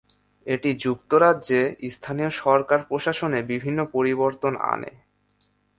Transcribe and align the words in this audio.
এটি 0.47 0.69
যুক্তরাজ্যে 0.75 1.61
স্থানীয় 1.89 2.31
সরকার 2.41 2.79
প্রশাসনে 2.87 3.39
বিভিন্ন 3.43 3.79
পরিবর্তন 3.85 4.53
আনে। 4.65 4.91